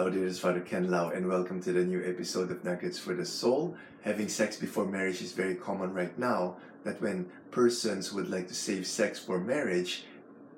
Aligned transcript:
Hello, 0.00 0.08
this 0.10 0.32
is 0.32 0.38
Father 0.38 0.62
Ken 0.62 0.90
Lau, 0.90 1.10
and 1.10 1.28
welcome 1.28 1.60
to 1.60 1.74
the 1.74 1.84
new 1.84 2.02
episode 2.02 2.50
of 2.50 2.64
Nuggets 2.64 2.98
for 2.98 3.12
the 3.12 3.26
Soul. 3.26 3.76
Having 4.00 4.30
sex 4.30 4.56
before 4.56 4.86
marriage 4.86 5.20
is 5.20 5.32
very 5.32 5.54
common 5.54 5.92
right 5.92 6.18
now. 6.18 6.56
That 6.84 7.02
when 7.02 7.28
persons 7.50 8.10
would 8.10 8.30
like 8.30 8.48
to 8.48 8.54
save 8.54 8.86
sex 8.86 9.18
for 9.18 9.38
marriage, 9.38 10.06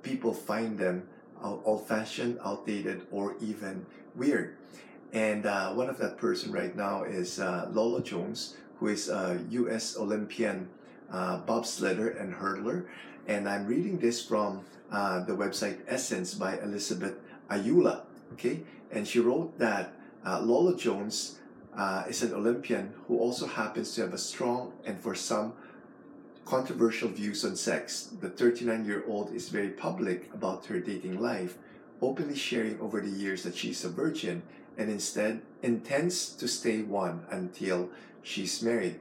people 0.04 0.32
find 0.32 0.78
them 0.78 1.08
old 1.42 1.88
fashioned, 1.88 2.38
outdated, 2.44 3.02
or 3.10 3.34
even 3.40 3.84
weird. 4.14 4.58
And 5.12 5.44
uh, 5.44 5.72
one 5.72 5.90
of 5.90 5.98
that 5.98 6.18
person 6.18 6.52
right 6.52 6.76
now 6.76 7.02
is 7.02 7.40
uh, 7.40 7.68
Lolo 7.72 7.98
Jones, 7.98 8.54
who 8.78 8.86
is 8.86 9.08
a 9.08 9.44
U.S. 9.50 9.96
Olympian 9.96 10.68
uh, 11.10 11.40
bobsledder 11.40 12.14
and 12.14 12.32
hurdler. 12.32 12.86
And 13.26 13.48
I'm 13.48 13.66
reading 13.66 13.98
this 13.98 14.24
from 14.24 14.60
uh, 14.92 15.24
the 15.24 15.32
website 15.32 15.80
Essence 15.88 16.32
by 16.32 16.60
Elizabeth 16.60 17.16
Ayula. 17.50 18.02
Okay, 18.32 18.62
and 18.90 19.06
she 19.06 19.20
wrote 19.20 19.58
that 19.58 19.94
uh, 20.24 20.40
Lolo 20.40 20.74
Jones 20.74 21.38
uh, 21.76 22.04
is 22.08 22.22
an 22.22 22.32
Olympian 22.32 22.92
who 23.06 23.18
also 23.18 23.46
happens 23.46 23.94
to 23.94 24.02
have 24.02 24.14
a 24.14 24.18
strong 24.18 24.72
and 24.84 24.98
for 24.98 25.14
some 25.14 25.54
controversial 26.44 27.08
views 27.08 27.44
on 27.44 27.56
sex. 27.56 28.10
The 28.20 28.28
39 28.28 28.84
year 28.84 29.04
old 29.06 29.34
is 29.34 29.48
very 29.48 29.70
public 29.70 30.32
about 30.34 30.66
her 30.66 30.80
dating 30.80 31.20
life, 31.20 31.56
openly 32.00 32.36
sharing 32.36 32.80
over 32.80 33.00
the 33.00 33.10
years 33.10 33.42
that 33.44 33.56
she's 33.56 33.84
a 33.84 33.88
virgin 33.88 34.42
and 34.76 34.90
instead 34.90 35.42
intends 35.62 36.30
to 36.30 36.48
stay 36.48 36.82
one 36.82 37.24
until 37.30 37.90
she's 38.22 38.62
married. 38.62 38.96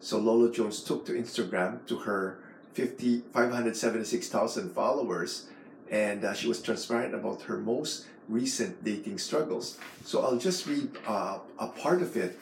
So 0.00 0.18
Lolo 0.18 0.50
Jones 0.50 0.82
took 0.82 1.04
to 1.06 1.12
Instagram 1.12 1.86
to 1.86 1.98
her 1.98 2.42
50, 2.72 3.24
576,000 3.32 4.70
followers 4.70 5.46
and 5.90 6.24
uh, 6.24 6.32
she 6.32 6.48
was 6.48 6.62
transparent 6.62 7.14
about 7.14 7.42
her 7.42 7.58
most 7.58 8.06
recent 8.28 8.82
dating 8.84 9.18
struggles. 9.18 9.78
So 10.04 10.22
I'll 10.22 10.38
just 10.38 10.66
read 10.66 10.88
uh, 11.06 11.40
a 11.58 11.66
part 11.66 12.00
of 12.00 12.16
it. 12.16 12.38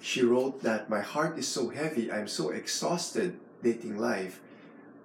She 0.00 0.22
wrote 0.22 0.62
that 0.62 0.90
my 0.90 1.00
heart 1.00 1.38
is 1.38 1.48
so 1.48 1.70
heavy, 1.70 2.12
I'm 2.12 2.28
so 2.28 2.50
exhausted 2.50 3.40
dating 3.62 3.98
life. 3.98 4.40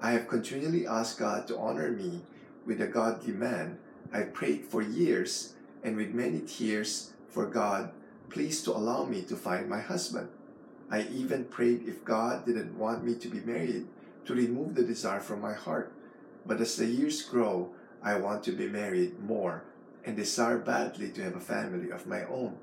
I 0.01 0.11
have 0.11 0.27
continually 0.27 0.85
asked 0.85 1.19
God 1.19 1.47
to 1.47 1.57
honor 1.57 1.89
me 1.89 2.21
with 2.65 2.81
a 2.81 2.87
godly 2.87 3.33
man. 3.33 3.79
I 4.13 4.23
prayed 4.23 4.65
for 4.65 4.81
years 4.81 5.53
and 5.83 5.95
with 5.95 6.13
many 6.13 6.41
tears 6.41 7.13
for 7.29 7.45
God, 7.45 7.91
please 8.29 8.61
to 8.63 8.71
allow 8.71 9.05
me 9.05 9.21
to 9.23 9.35
find 9.35 9.69
my 9.69 9.79
husband. 9.79 10.29
I 10.89 11.03
even 11.03 11.45
prayed 11.45 11.87
if 11.87 12.05
God 12.05 12.45
didn't 12.45 12.77
want 12.77 13.03
me 13.03 13.15
to 13.15 13.27
be 13.27 13.39
married, 13.39 13.87
to 14.25 14.33
remove 14.33 14.75
the 14.75 14.83
desire 14.83 15.19
from 15.19 15.41
my 15.41 15.53
heart. 15.53 15.93
But 16.45 16.61
as 16.61 16.75
the 16.75 16.85
years 16.85 17.21
grow, 17.21 17.71
I 18.05 18.15
want 18.17 18.43
to 18.43 18.51
be 18.51 18.67
married 18.67 19.19
more 19.19 19.63
and 20.05 20.15
desire 20.15 20.59
badly 20.59 21.09
to 21.09 21.23
have 21.23 21.35
a 21.35 21.39
family 21.39 21.89
of 21.89 22.05
my 22.05 22.23
own. 22.25 22.55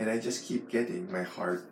And 0.00 0.10
I 0.10 0.18
just 0.18 0.44
keep 0.44 0.68
getting 0.68 1.10
my 1.12 1.22
heart 1.22 1.64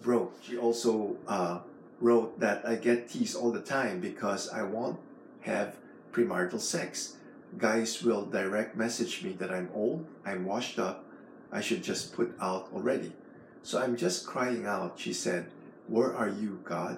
broke. 0.00 0.34
She 0.42 0.56
also 0.56 1.18
uh, 1.28 1.60
wrote 2.00 2.40
that 2.40 2.66
I 2.66 2.76
get 2.76 3.10
teased 3.10 3.36
all 3.36 3.52
the 3.52 3.60
time 3.60 4.00
because 4.00 4.48
I 4.48 4.62
won't 4.62 4.98
have 5.42 5.76
premarital 6.12 6.60
sex. 6.60 7.16
Guys 7.58 8.02
will 8.02 8.24
direct 8.24 8.74
message 8.74 9.22
me 9.22 9.32
that 9.34 9.52
I'm 9.52 9.68
old, 9.74 10.06
I'm 10.24 10.46
washed 10.46 10.78
up, 10.78 11.04
I 11.52 11.60
should 11.60 11.82
just 11.82 12.14
put 12.14 12.34
out 12.40 12.70
already. 12.74 13.12
So 13.62 13.82
I'm 13.82 13.96
just 13.98 14.26
crying 14.26 14.64
out, 14.64 14.98
she 14.98 15.12
said, 15.12 15.50
Where 15.88 16.16
are 16.16 16.30
you, 16.30 16.60
God? 16.64 16.96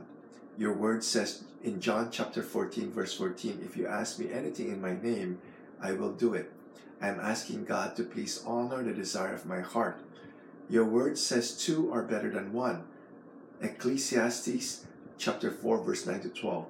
Your 0.56 0.72
word 0.72 1.02
says 1.02 1.42
in 1.64 1.80
John 1.80 2.10
chapter 2.12 2.42
14, 2.42 2.92
verse 2.92 3.14
14, 3.14 3.62
if 3.64 3.76
you 3.76 3.88
ask 3.88 4.20
me 4.20 4.32
anything 4.32 4.68
in 4.68 4.80
my 4.80 4.94
name, 4.94 5.40
I 5.80 5.92
will 5.92 6.12
do 6.12 6.34
it. 6.34 6.52
I 7.00 7.08
am 7.08 7.20
asking 7.20 7.64
God 7.64 7.96
to 7.96 8.04
please 8.04 8.42
honor 8.46 8.82
the 8.82 8.92
desire 8.92 9.34
of 9.34 9.46
my 9.46 9.60
heart. 9.60 10.00
Your 10.70 10.84
word 10.84 11.18
says 11.18 11.56
two 11.56 11.92
are 11.92 12.02
better 12.02 12.30
than 12.30 12.52
one. 12.52 12.84
Ecclesiastes 13.60 14.86
chapter 15.18 15.50
4, 15.50 15.84
verse 15.84 16.06
9 16.06 16.20
to 16.20 16.28
12. 16.28 16.66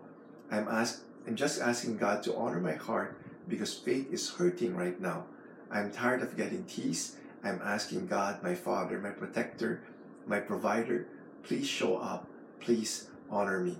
I'm 0.50 0.68
ask, 0.68 1.02
I'm 1.26 1.36
just 1.36 1.60
asking 1.60 1.98
God 1.98 2.22
to 2.24 2.34
honor 2.34 2.60
my 2.60 2.74
heart 2.74 3.16
because 3.48 3.74
faith 3.74 4.12
is 4.12 4.30
hurting 4.30 4.76
right 4.76 5.00
now. 5.00 5.24
I'm 5.70 5.90
tired 5.90 6.22
of 6.22 6.36
getting 6.36 6.64
teased. 6.64 7.16
I'm 7.42 7.60
asking 7.62 8.06
God, 8.06 8.42
my 8.42 8.54
Father, 8.54 8.98
my 8.98 9.10
protector, 9.10 9.82
my 10.26 10.40
provider, 10.40 11.06
please 11.42 11.66
show 11.66 11.96
up. 11.96 12.26
Please 12.60 13.08
honor 13.30 13.60
me. 13.60 13.76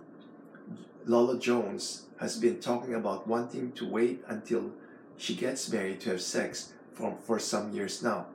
Lolo 1.06 1.38
Jones 1.38 2.06
has 2.20 2.36
been 2.36 2.60
talking 2.60 2.94
about 2.94 3.26
wanting 3.26 3.72
to 3.72 3.88
wait 3.88 4.22
until 4.26 4.70
she 5.16 5.34
gets 5.34 5.70
married 5.70 6.00
to 6.00 6.10
have 6.10 6.22
sex 6.22 6.72
for, 6.92 7.16
for 7.22 7.38
some 7.38 7.72
years 7.72 8.02
now. 8.02 8.26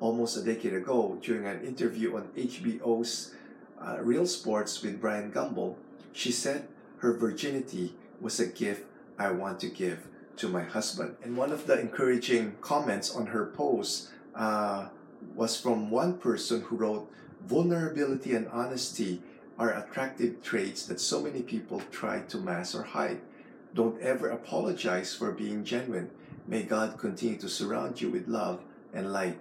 Almost 0.00 0.36
a 0.36 0.42
decade 0.42 0.74
ago, 0.74 1.18
during 1.22 1.46
an 1.46 1.64
interview 1.64 2.16
on 2.16 2.28
HBO's 2.36 3.34
uh, 3.80 3.98
Real 4.00 4.26
Sports 4.26 4.82
with 4.82 5.00
Bryant 5.00 5.32
Gumbel, 5.32 5.76
she 6.12 6.32
said 6.32 6.68
her 6.98 7.12
virginity 7.12 7.94
was 8.20 8.40
a 8.40 8.46
gift 8.46 8.84
I 9.18 9.30
want 9.30 9.60
to 9.60 9.68
give 9.68 10.06
to 10.36 10.48
my 10.48 10.62
husband. 10.62 11.16
And 11.22 11.36
one 11.36 11.52
of 11.52 11.66
the 11.66 11.78
encouraging 11.78 12.56
comments 12.60 13.14
on 13.14 13.26
her 13.26 13.46
post 13.46 14.08
uh, 14.34 14.88
was 15.34 15.60
from 15.60 15.90
one 15.90 16.18
person 16.18 16.62
who 16.62 16.76
wrote, 16.76 17.10
Vulnerability 17.46 18.34
and 18.34 18.48
honesty 18.48 19.22
are 19.58 19.70
attractive 19.70 20.42
traits 20.42 20.86
that 20.86 20.98
so 20.98 21.20
many 21.20 21.42
people 21.42 21.82
try 21.90 22.20
to 22.20 22.38
mask 22.38 22.74
or 22.74 22.82
hide. 22.82 23.20
Don't 23.74 24.00
ever 24.00 24.30
apologize 24.30 25.14
for 25.14 25.30
being 25.30 25.64
genuine. 25.64 26.10
May 26.46 26.62
God 26.62 26.98
continue 26.98 27.38
to 27.38 27.48
surround 27.48 28.00
you 28.00 28.10
with 28.10 28.28
love 28.28 28.60
and 28.92 29.12
light 29.12 29.38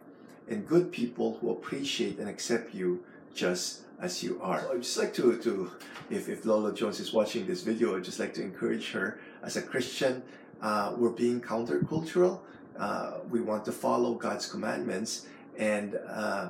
and 0.48 0.68
good 0.68 0.92
people 0.92 1.38
who 1.40 1.52
appreciate 1.52 2.18
and 2.18 2.30
accept 2.30 2.74
you 2.74 3.04
just 3.34 3.82
as 4.00 4.24
you 4.24 4.40
are. 4.42 4.62
So 4.62 4.72
I'd 4.74 4.84
just 4.84 4.98
like 4.98 5.14
to, 5.16 5.38
to 5.40 5.72
if, 6.10 6.30
if 6.30 6.46
Lolo 6.46 6.72
Jones 6.72 7.00
is 7.00 7.14
watching 7.14 7.46
this 7.46 7.64
video, 7.64 7.96
I'd 7.96 8.04
just 8.04 8.20
like 8.20 8.34
to 8.36 8.42
encourage 8.42 8.92
her 8.92 9.20
as 9.42 9.58
a 9.58 9.62
Christian. 9.62 10.24
Uh, 10.62 10.94
we're 10.98 11.10
being 11.10 11.42
countercultural. 11.42 12.40
Uh, 12.78 13.20
we 13.30 13.42
want 13.42 13.66
to 13.66 13.72
follow 13.72 14.16
God's 14.16 14.48
commandments, 14.48 15.28
and 15.58 16.00
uh, 16.10 16.50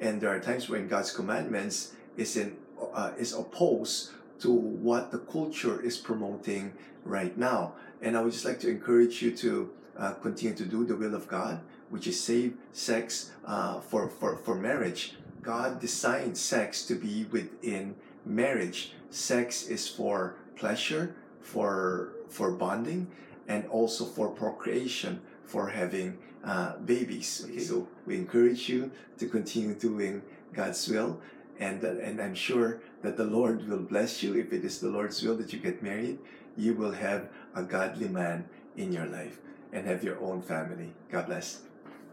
and 0.00 0.20
there 0.20 0.30
are 0.30 0.40
times 0.40 0.68
when 0.68 0.88
God's 0.88 1.12
commandments 1.12 1.92
is 2.16 2.36
in 2.36 2.56
uh, 2.94 3.12
is 3.16 3.32
opposed 3.32 4.10
to 4.40 4.50
what 4.50 5.12
the 5.12 5.18
culture 5.18 5.80
is 5.80 5.96
promoting 5.96 6.72
right 7.04 7.36
now. 7.38 7.74
And 8.00 8.16
I 8.16 8.22
would 8.22 8.32
just 8.32 8.44
like 8.44 8.58
to 8.60 8.68
encourage 8.68 9.22
you 9.22 9.36
to 9.36 9.70
uh, 9.98 10.12
continue 10.14 10.56
to 10.56 10.64
do 10.64 10.84
the 10.84 10.96
will 10.96 11.14
of 11.14 11.28
God, 11.28 11.60
which 11.90 12.06
is 12.06 12.20
save 12.20 12.54
sex 12.72 13.30
uh, 13.44 13.80
for, 13.80 14.08
for, 14.08 14.36
for 14.36 14.54
marriage. 14.54 15.14
God 15.42 15.80
designed 15.80 16.36
sex 16.38 16.86
to 16.86 16.94
be 16.94 17.26
within 17.30 17.94
marriage. 18.24 18.92
Sex 19.10 19.66
is 19.66 19.88
for 19.88 20.36
pleasure, 20.56 21.14
for, 21.40 22.12
for 22.28 22.52
bonding, 22.52 23.08
and 23.48 23.66
also 23.66 24.04
for 24.04 24.28
procreation, 24.30 25.20
for 25.44 25.68
having 25.68 26.16
uh, 26.44 26.76
babies. 26.78 27.44
Okay? 27.44 27.58
So 27.58 27.88
we 28.06 28.16
encourage 28.16 28.68
you 28.68 28.90
to 29.18 29.28
continue 29.28 29.74
doing 29.74 30.22
God's 30.52 30.88
will. 30.88 31.20
And, 31.58 31.82
and 31.84 32.20
I'm 32.20 32.34
sure 32.34 32.80
that 33.02 33.16
the 33.16 33.24
Lord 33.24 33.68
will 33.68 33.82
bless 33.82 34.22
you. 34.22 34.34
If 34.34 34.52
it 34.52 34.64
is 34.64 34.80
the 34.80 34.88
Lord's 34.88 35.22
will 35.22 35.36
that 35.36 35.52
you 35.52 35.58
get 35.58 35.82
married, 35.82 36.18
you 36.56 36.74
will 36.74 36.92
have 36.92 37.28
a 37.54 37.62
godly 37.62 38.08
man 38.08 38.48
in 38.76 38.92
your 38.92 39.06
life 39.06 39.38
and 39.72 39.86
have 39.86 40.04
your 40.04 40.20
own 40.20 40.42
family. 40.42 40.92
God 41.10 41.26
bless. 41.26 41.62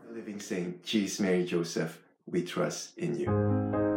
The 0.08 0.16
living 0.16 0.40
Saint, 0.40 0.84
Jesus, 0.84 1.20
Mary, 1.20 1.46
Joseph, 1.46 2.00
we 2.26 2.44
trust 2.44 2.98
in 2.98 3.20
you. 3.20 3.89